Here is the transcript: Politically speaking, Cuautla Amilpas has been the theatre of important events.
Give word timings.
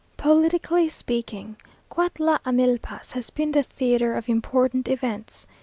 Politically 0.17 0.89
speaking, 0.89 1.57
Cuautla 1.91 2.39
Amilpas 2.43 3.11
has 3.11 3.29
been 3.29 3.51
the 3.51 3.61
theatre 3.61 4.15
of 4.15 4.27
important 4.27 4.87
events. 4.87 5.45